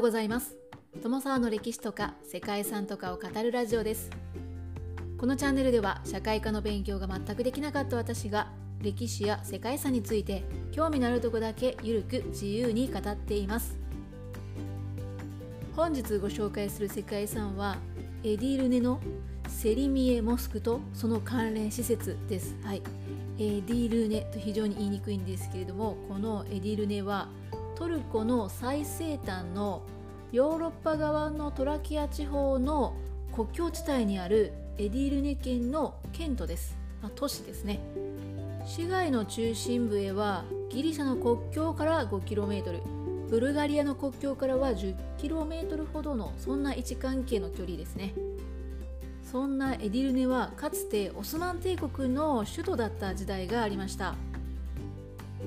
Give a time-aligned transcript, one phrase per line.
[0.00, 0.56] うございます。
[1.02, 4.08] 友沢の歴史とか世界遺産とかを語るラジオです。
[5.18, 8.50] このチャンネルでは社会科の勉強が全くできなかった私が
[8.80, 10.42] 歴史や世界遺産について
[10.72, 13.78] 興味のあるとこだけゆるく自由に語っています。
[15.76, 17.76] 本日ご紹介する世界遺産は
[18.24, 19.00] エディルネの
[19.48, 22.56] セリミエモスクとその関連施設です。
[22.64, 22.82] はい、
[23.38, 27.28] エディルネと非常に言いにくいんですけれどもこのエディルネは
[27.80, 29.80] トルコの最西端の
[30.32, 32.94] ヨーロッパ側のトラキア地方の
[33.34, 37.80] 国境地帯にあるエディルネ県の県都です、まあ、都市ですね。
[38.66, 42.82] 市街の中心部へはギリシャの国境から 5km
[43.30, 48.12] ブルガリアの国境からは 10km ほどのそんな位置関係の距離ですね。
[49.22, 54.16] そんなエディルネはかつてオスマン帝国の首都だった時代がありました。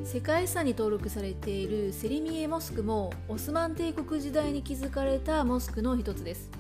[0.05, 6.51] 世界遺産に登録されているセリミエモスクもオスマン帝国時代に築かれたモスクの一つです。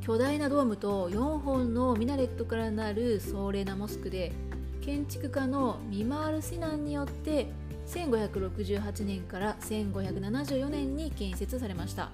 [0.00, 4.30] 巨大なドームと4本のミナレットからなる壮麗なモスクで
[4.82, 7.48] 建築家のミマール・シナンによって
[7.88, 12.10] 1568年から1574年に建設されました。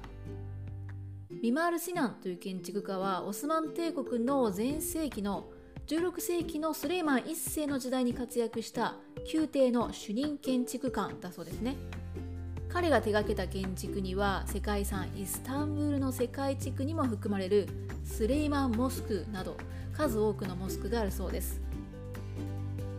[1.43, 5.51] ミマール・シナンという建築家はオスマン帝国の全盛期の
[5.87, 8.95] 16世紀のスレイマン1世の時代に活躍した
[9.33, 11.77] 宮廷の主任建築官だそうですね。
[12.69, 17.69] 彼が手掛けた建築には世界遺産イスタンブールの世界地区にも含まれる
[18.05, 19.57] スレイマンモスクなど
[19.93, 21.61] 数多くのモスクがあるそうです。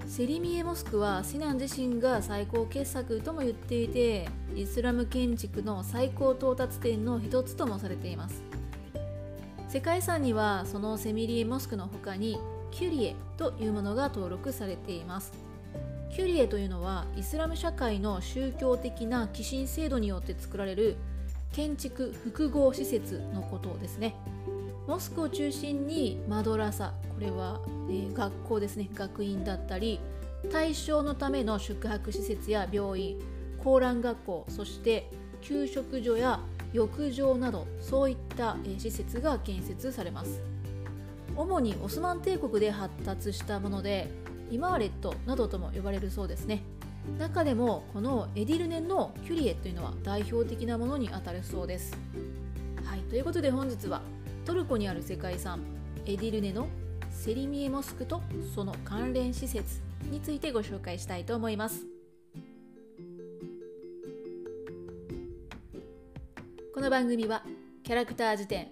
[0.05, 8.43] セリミエモスクはシナン自身が最高傑作とも言っていてイスラム建築の最高到達点の一つともされています。
[9.69, 12.37] 世界遺産にはそのセミリエモスクの他に
[12.73, 15.31] キュリエというものが登録されています。
[16.11, 20.97] キュリエというのはイスラム社会の宗教的な寄進制度によって作られる
[21.51, 24.15] 建築複合施設のことですね。
[24.87, 28.89] モスクを中心にマドラサこれは、えー、学校ですね。
[28.93, 29.99] 学院だったり
[30.51, 33.19] 対象のための宿泊施設や病院
[33.63, 35.09] 高蘭学校そして
[35.41, 36.39] 給食所や
[36.73, 40.52] 浴場などそういった、えー、施設が建設されます。
[41.35, 44.09] 主にオスマン帝国で発達したもので
[44.51, 46.63] イマーレットなどとも呼ばれるそうですね。
[47.19, 51.97] 中でもこのエディルネンのキュリエというのは代表的なものにあたるそうです。
[52.85, 54.01] はいということで本日は
[54.45, 55.59] トルコにある世界遺産
[56.05, 56.67] エディルネの
[57.11, 58.21] セリミエモスクと
[58.53, 61.85] その関連施設についてご紹介したいと思います。
[66.73, 67.43] この番組は
[67.83, 68.67] キャラクター辞典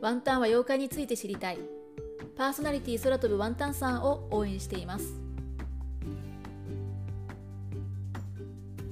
[0.00, 1.58] ワンタンは妖怪について知りたい
[2.36, 5.14] パーソナリティ空飛ぶワンタンさんを応援しています。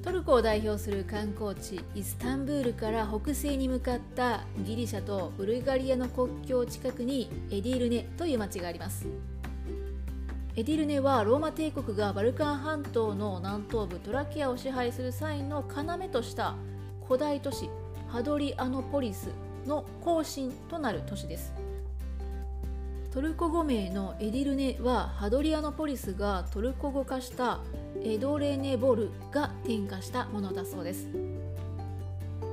[0.03, 9.06] トルコを代表する観光地イスタンブールから北西に向かったギリシャとブルガリアの国境近くにエディルネという町があります。
[10.54, 16.54] エディルネはローマ帝国がバルカン半島の南東部トラキアを支配する際の要とした
[17.09, 17.70] 古代都市
[18.06, 19.30] ハドリアノポリス
[19.66, 21.53] の後身となる都市です。
[23.12, 27.61] トルコ語名のエディルネはハドリアノポリスがトルコ語化した
[28.03, 31.09] エドレネボルが転化したものだそうです。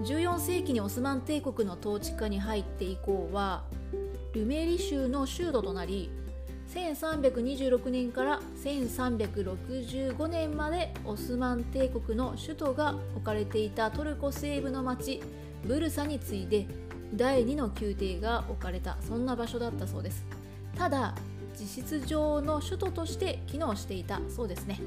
[0.03, 3.63] 14世紀にオスマン帝国の統治下に入って以降は
[4.33, 6.09] ルメリ州の州都となり
[6.73, 15.21] 1326年から1365年までオスマン帝国の首都が置かれていたトルコ西部の町
[15.65, 16.67] ブルサに次いで
[17.15, 20.25] 第2の宮廷が置かれたそんな場所だったそうです。
[20.77, 21.13] ただ
[21.59, 24.79] 実質上の首都として機能していたそうですね。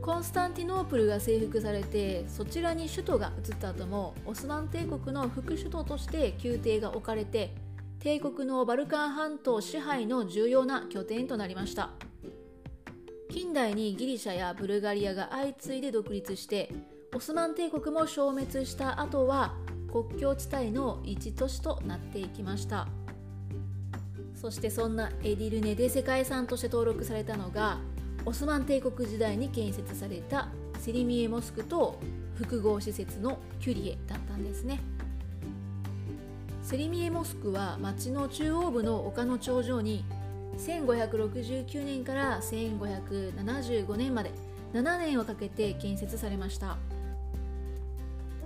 [0.00, 7.54] コンスタンティノープルが征服されてそちらに首都が移った後もオスマン帝国の副首都として宮廷が置かれて
[8.00, 11.90] 帝国のバルカン半島支配の重要な拠点となりました。
[13.30, 16.70] 近代にギリシャやブルガリアが相次いで独立して
[17.14, 19.54] オスマン帝国も消滅した後は
[19.90, 22.86] 国境地帯の一都市となっていきました。
[24.44, 27.78] そしてそんなエディルネで世界遺産として登録されたのが
[28.26, 30.48] オスマン帝国時代に建設された
[30.80, 31.98] セリミエモスクと
[32.34, 34.82] 複合施設のキュリエだったんですね。
[36.62, 40.04] セリミエモスクは町の中央部の丘の頂上に
[40.58, 44.30] 1569年から1575年まで
[44.74, 46.76] 7年をかけて建設されました。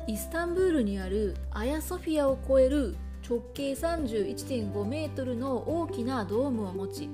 [0.06, 2.94] イスタンブールにあるアヤソフィアを超える
[3.28, 7.08] 直径31.5メートルの大きなドームを持ち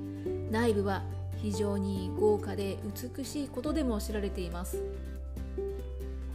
[0.49, 1.03] 内部は
[1.41, 2.77] 非常に豪華で
[3.17, 4.81] 美しいことでも知られています。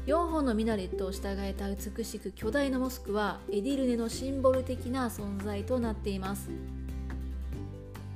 [0.06, 6.50] 4本のミナレットを従えた美しく巨大なモスクはエディルネのシンボル的な存在となっています。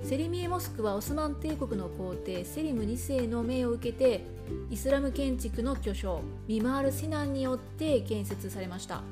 [0.02, 4.22] セリミエモスクはオスマン帝国の皇帝セリム2世の命を受けて
[4.70, 9.02] イスラム建築の巨匠ミマール・シナンによって建設されました。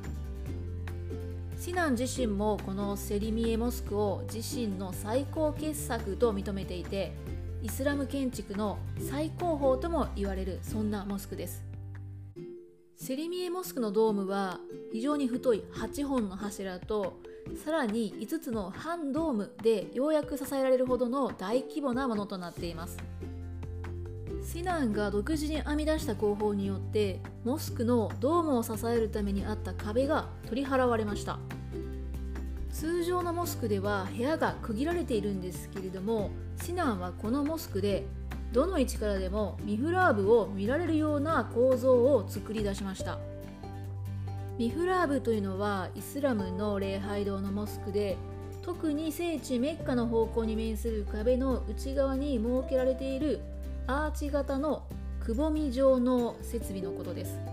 [1.65, 7.13] シナン自身もこのセリミエモスクを自身の最高傑作と認めていて
[7.63, 11.63] イスラム建築の最高峰とも言われるそんなモスクです。
[12.97, 14.59] セリミエモスクのドームは
[14.93, 17.21] 非常に太い8本の柱と
[17.65, 22.99] さらに5つの半ドームでようやく支えられるほどの大規模なものとなっています。
[24.45, 31.39] シナンが独自に編み出した工法によってモスクのドームを支えるためにあった壁が取り払われました。
[32.83, 36.33] 通常のモスクでは部屋が区切られているんですけれども
[36.65, 38.09] シナンはこのモスクで
[38.53, 43.21] どの位置からでもミフラーブを見られるような構造を作り出しました。
[44.59, 48.17] ミフラーブというのはイスラムの礼拝堂のモスクで
[48.63, 53.43] 特に聖地メッカの方向に面する壁の内側に設けられている
[53.87, 54.83] アーチ型の
[55.21, 57.52] くぼみ状の設備のことです。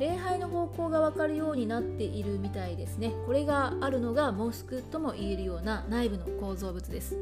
[0.00, 3.12] 礼拝の方向が分かるようになっているみたいですね。
[3.26, 7.18] これがあるのがモスクとも言えるような内部の構造物です。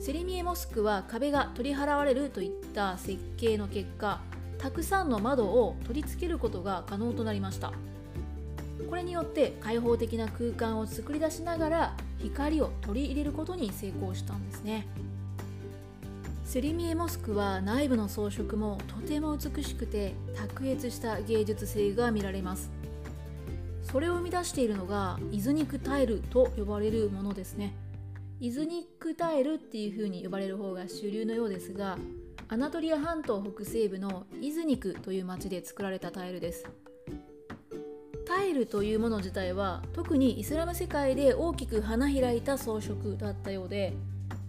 [0.00, 4.22] セリミエモスクは壁が取り払われるといった設計の結果
[4.56, 7.74] たくさんの窓を取り付けることが可能となりました。
[8.88, 14.86] これによって開放的な空間を作り出しながら光を取り入れることに成功したんですね。
[16.54, 22.70] セリミエモスクは内部の装飾もとても美しくて卓越した芸術性が見られます。
[23.82, 27.74] それを生み出しているのがイズニクタイルと呼ばれるものですね。
[28.38, 31.98] イズニックタイルっていう風に呼ばれる方が主流のようですが
[32.46, 36.68] アナトリア半島北西部のイズニクという町で作られたタイルです。
[38.24, 43.92] タイルというもの自体は特にイスラム世界で大きく花開いた装飾だったようで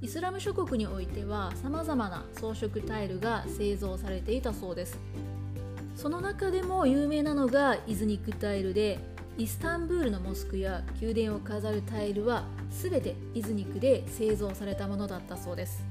[0.05, 4.99] イスラム諸国においてはさまざまな装飾タイルが製造されていたそうです。
[5.95, 8.99] その中でも有名なのがイズニックタイルで
[9.39, 15.83] イスタンブールのモスクや宮殿を飾るタイルは全てイズニックで製造されたものだったそうです。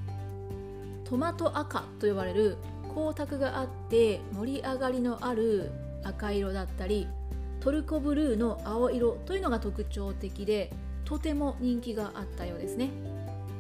[1.05, 2.57] トマト赤と呼ばれる
[2.95, 5.73] 光沢があって盛り上がりのある
[6.05, 7.09] 赤色だったり
[7.59, 10.73] トルコブルーの青色というのが特徴的で
[11.05, 12.91] とても人気があったようですね。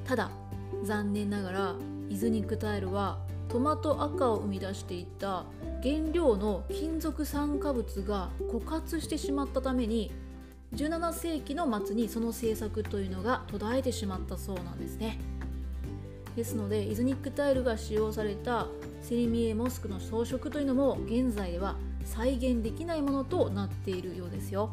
[0.04, 0.30] ただ
[0.82, 1.74] 残念ながら
[2.08, 3.18] イズニックタイルは
[3.48, 5.44] トマト赤を生み出していた
[5.82, 10.12] 原料の金属酸化物が枯渇してしまったために
[10.74, 15.18] 17世紀の末にその政策というのが途絶えてしまったそうなんですね。
[16.34, 18.66] ですのでイズニックタイルが使用された
[19.02, 24.70] セリミエモスクの装飾というのも現在では再現できないものとなっているようですよ。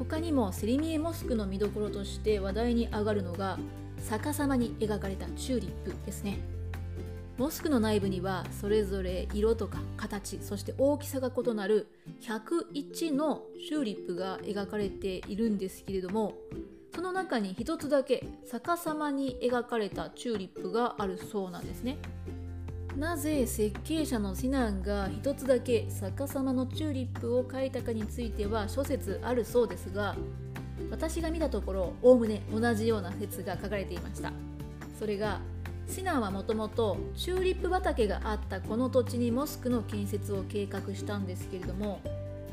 [0.00, 3.58] 他にもセリミエモスクの見どころとして話題に上がるのが
[4.08, 6.40] 逆さまに描かれたチューリップですね。
[7.36, 11.86] モスクの内部にはそれぞれ色とか形そして大きさが異なる
[12.22, 16.34] 101のチューリップが描かれているんですけれども
[16.94, 21.98] その中に一つだけ逆さまに描かれたチューリップがあるそうなんですね。
[22.96, 30.16] なぜ設計者のシナンが一つだけ逆さまのチューリップを描いたかについては諸説あるそうですが
[30.90, 34.32] 私が見たところおおむね同じような説が書かれていました。
[34.98, 35.40] それが
[35.88, 42.00] シナンはもともとチューリップ畑があったこの土地にモスクの建設を計画したんですけれども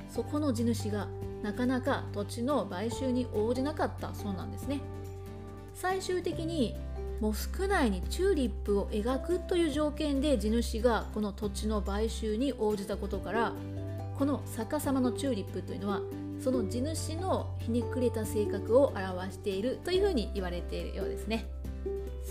[0.09, 1.07] そこの地主が
[1.43, 4.81] なかなか土地の買収に応じなかったそうなんですね。
[5.75, 6.75] 最終的に
[7.19, 13.53] モスク内にチューリップを描くという条件で地主がこの土地の買収に応じたことから
[14.17, 16.01] この逆さまのチューリップというのは
[16.39, 21.45] その地主のひねくれた性格を表しているというふうに言われているようですね。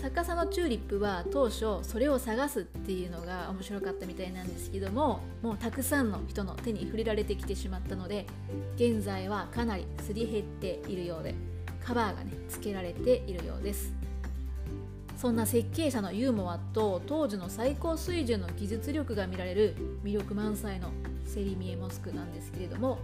[0.01, 8.27] 逆さのチューリップは当初それを探すっていうのが面白かったみたいなんですけどももうたくさんの人の手に触れられてきてしまったので
[8.75, 11.33] 現在はかなりすり減っているようで
[11.83, 13.91] カバーがねつけられているようです。
[15.17, 20.91] そんな設計者のユーモアと当時の最高水準の技術力が見られる魅力満載の
[21.25, 22.99] セリミエモスクなんですけれども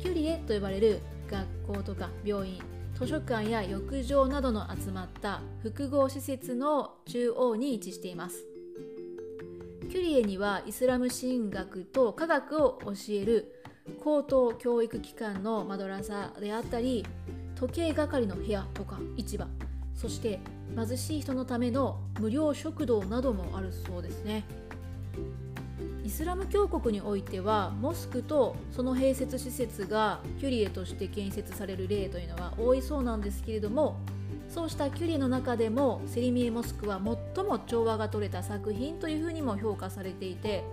[0.00, 1.00] キュリエと呼ばれる
[1.30, 1.46] 学
[1.78, 2.60] 校とか病院
[2.98, 8.44] 図書館や浴場などの集まった複合施設の中央に位置しています。
[9.90, 13.62] キュリエにはイスラム神学と科学を教える
[14.02, 17.04] 高等教育機関のマドラサであったり
[17.56, 19.46] 時計係の部屋とか市場
[19.94, 20.40] そして
[20.76, 24.44] 貧しい人のための無料食堂などもあるそうですね。
[26.04, 33.96] イスラム教国においてはモスクとその併設施設がキュリエとして建設される例というのは多いそうなんですけれども
[34.48, 37.00] そうしたキュリエの中でもセリミエモスクは
[37.36, 40.64] 最も調和が取れた作品というふうにも評価されていて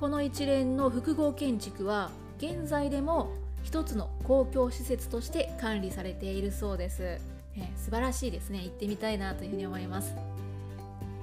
[0.00, 7.18] この一連の複合建築は現在でも一つの公共施設として管理されているそうです、
[7.56, 8.62] え素晴らしいですね。
[8.62, 10.14] 行ってみたいなというふうに思います。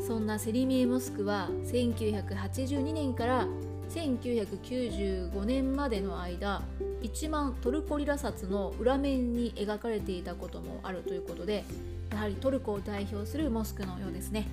[0.05, 3.47] そんなセリミエモスクは1982年から
[3.89, 6.61] 1995年までの間
[7.01, 11.63] 1万トルコリラ札の裏面に描かれていたこともあるということで
[12.11, 14.47] やはりトルコを代表するモスクのようですね。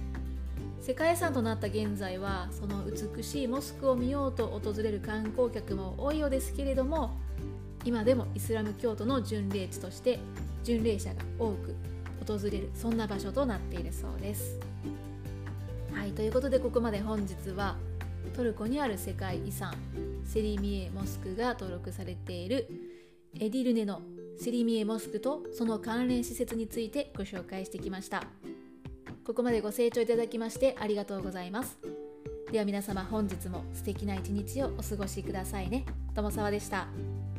[0.80, 7.10] 世界遺産となった現在はその美しいモスクを見ようと訪れる観光客も多いようですけれども
[7.84, 10.18] 今でもイスラム教徒の巡礼地として
[10.62, 11.74] 巡礼者が多く
[12.26, 14.58] 訪れるそんな場所となっているそうです。
[15.92, 17.76] はいということでここまで本日は
[18.34, 19.74] トルコにある世界遺産
[20.24, 22.68] セリミエモスクが登録されている
[23.34, 24.02] エディルネの
[24.38, 28.24] セリミエモスクとその関連施設についてご紹介してきました
[29.26, 31.78] ここまでご清聴いただきましてありがとうございます
[32.50, 37.29] では皆様本日も素敵な一日をお過ごしくださいね友沢でした。